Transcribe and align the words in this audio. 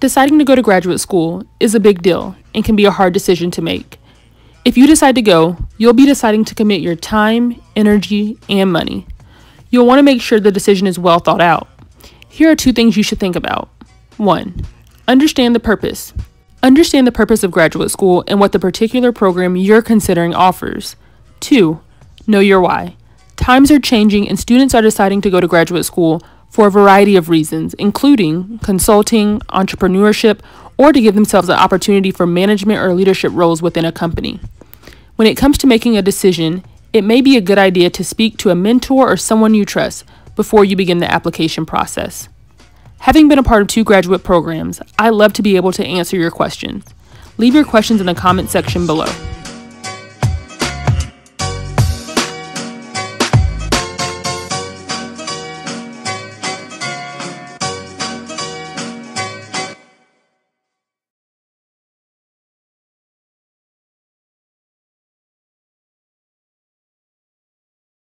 Deciding 0.00 0.38
to 0.38 0.44
go 0.44 0.54
to 0.54 0.62
graduate 0.62 0.98
school 0.98 1.44
is 1.60 1.74
a 1.74 1.80
big 1.80 2.02
deal 2.02 2.34
and 2.54 2.64
can 2.64 2.74
be 2.74 2.86
a 2.86 2.90
hard 2.90 3.12
decision 3.12 3.50
to 3.50 3.62
make. 3.62 3.98
If 4.64 4.76
you 4.76 4.86
decide 4.86 5.14
to 5.14 5.22
go, 5.22 5.56
you'll 5.78 5.92
be 5.92 6.06
deciding 6.06 6.44
to 6.46 6.54
commit 6.54 6.80
your 6.80 6.96
time, 6.96 7.60
energy, 7.76 8.38
and 8.48 8.72
money. 8.72 9.06
You'll 9.70 9.86
want 9.86 9.98
to 9.98 10.02
make 10.02 10.20
sure 10.20 10.40
the 10.40 10.50
decision 10.50 10.86
is 10.86 10.98
well 10.98 11.18
thought 11.18 11.40
out. 11.40 11.68
Here 12.28 12.50
are 12.50 12.56
two 12.56 12.72
things 12.72 12.96
you 12.96 13.02
should 13.02 13.20
think 13.20 13.36
about. 13.36 13.68
1. 14.16 14.66
Understand 15.06 15.54
the 15.54 15.60
purpose. 15.60 16.12
Understand 16.62 17.06
the 17.06 17.12
purpose 17.12 17.42
of 17.42 17.50
graduate 17.50 17.90
school 17.90 18.22
and 18.28 18.38
what 18.38 18.52
the 18.52 18.58
particular 18.58 19.12
program 19.12 19.56
you're 19.56 19.80
considering 19.80 20.34
offers. 20.34 20.94
2. 21.40 21.80
Know 22.26 22.40
your 22.40 22.60
why. 22.60 22.96
Times 23.36 23.70
are 23.70 23.80
changing 23.80 24.28
and 24.28 24.38
students 24.38 24.74
are 24.74 24.82
deciding 24.82 25.22
to 25.22 25.30
go 25.30 25.40
to 25.40 25.48
graduate 25.48 25.86
school 25.86 26.22
for 26.50 26.66
a 26.66 26.70
variety 26.70 27.16
of 27.16 27.30
reasons, 27.30 27.72
including 27.74 28.58
consulting, 28.58 29.40
entrepreneurship, 29.48 30.40
or 30.76 30.92
to 30.92 31.00
give 31.00 31.14
themselves 31.14 31.48
an 31.48 31.58
opportunity 31.58 32.10
for 32.10 32.26
management 32.26 32.80
or 32.80 32.92
leadership 32.92 33.32
roles 33.34 33.62
within 33.62 33.86
a 33.86 33.92
company. 33.92 34.38
When 35.16 35.26
it 35.26 35.38
comes 35.38 35.56
to 35.58 35.66
making 35.66 35.96
a 35.96 36.02
decision, 36.02 36.62
it 36.92 37.04
may 37.04 37.22
be 37.22 37.38
a 37.38 37.40
good 37.40 37.58
idea 37.58 37.88
to 37.88 38.04
speak 38.04 38.36
to 38.38 38.50
a 38.50 38.54
mentor 38.54 39.10
or 39.10 39.16
someone 39.16 39.54
you 39.54 39.64
trust 39.64 40.04
before 40.36 40.64
you 40.64 40.76
begin 40.76 40.98
the 40.98 41.10
application 41.10 41.64
process. 41.64 42.28
Having 43.00 43.28
been 43.28 43.38
a 43.38 43.42
part 43.42 43.62
of 43.62 43.68
two 43.68 43.82
graduate 43.82 44.22
programs, 44.22 44.78
I 44.98 45.08
love 45.08 45.32
to 45.32 45.42
be 45.42 45.56
able 45.56 45.72
to 45.72 45.84
answer 45.84 46.18
your 46.18 46.30
questions. 46.30 46.84
Leave 47.38 47.54
your 47.54 47.64
questions 47.64 47.98
in 47.98 48.06
the 48.06 48.14
comment 48.14 48.50
section 48.50 48.86
below. 48.86 49.06